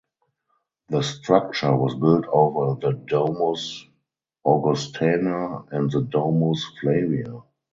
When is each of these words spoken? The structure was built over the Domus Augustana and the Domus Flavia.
The 0.89 1.03
structure 1.03 1.75
was 1.75 1.93
built 1.93 2.25
over 2.25 2.73
the 2.81 2.93
Domus 2.97 3.85
Augustana 4.43 5.65
and 5.71 5.91
the 5.91 6.01
Domus 6.01 6.65
Flavia. 6.81 7.41